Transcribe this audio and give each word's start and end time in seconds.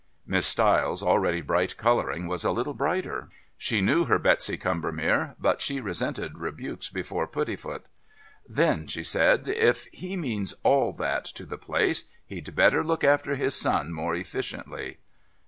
Miss 0.25 0.47
Stiles' 0.47 1.03
already 1.03 1.41
bright 1.41 1.77
colouring 1.77 2.27
was 2.27 2.43
a 2.43 2.49
little 2.49 2.73
brighter. 2.73 3.29
She 3.55 3.81
knew 3.81 4.05
her 4.05 4.17
Betsy 4.17 4.57
Combermere, 4.57 5.35
but 5.39 5.61
she 5.61 5.79
resented 5.79 6.39
rebukes 6.39 6.89
before 6.89 7.27
Puddifoot. 7.27 7.83
"Then," 8.49 8.87
she 8.87 9.03
said, 9.03 9.47
"if 9.47 9.85
he 9.91 10.15
means 10.17 10.55
all 10.63 10.91
that 10.93 11.25
to 11.25 11.45
the 11.45 11.55
place, 11.59 12.05
he'd 12.25 12.55
better 12.55 12.83
look 12.83 13.03
after 13.03 13.35
his 13.35 13.53
son 13.55 13.93
more 13.93 14.15
efficiently." 14.15 14.97